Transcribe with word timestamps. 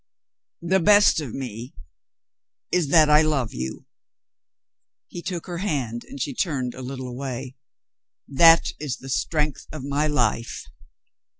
"The 0.63 0.79
best 0.79 1.21
of 1.21 1.35
me 1.35 1.75
is 2.71 2.87
that 2.87 3.07
I 3.07 3.21
love 3.21 3.53
you." 3.53 3.85
He 5.09 5.21
took 5.21 5.45
her 5.45 5.59
hand 5.59 6.05
and 6.05 6.19
she 6.19 6.33
turned 6.33 6.73
a 6.73 6.81
little 6.81 7.07
away. 7.07 7.55
"That 8.27 8.71
is 8.79 8.97
the 8.97 9.09
strength 9.09 9.67
of 9.71 9.83
my 9.83 10.07
life." 10.07 10.65